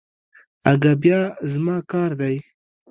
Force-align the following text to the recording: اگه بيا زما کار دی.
اگه 0.71 0.91
بيا 1.01 1.21
زما 1.51 1.77
کار 1.91 2.11
دی. 2.19 2.35